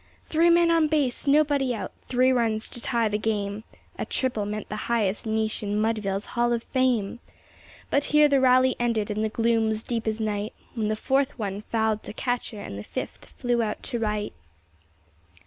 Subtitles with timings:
[0.29, 3.63] Three men on base nobody out three runs to tie the game!
[3.99, 7.19] A triple meant the highest niche in Mudville's hall of fame.
[7.91, 11.37] But here the rally ended and the gloom was deep as night When the fourth
[11.37, 14.33] one "fouled to catcher," and the fifth "flew out to right."